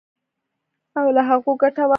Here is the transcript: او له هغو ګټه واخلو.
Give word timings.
او 0.99 1.05
له 1.15 1.21
هغو 1.29 1.51
ګټه 1.61 1.81
واخلو. 1.83 1.89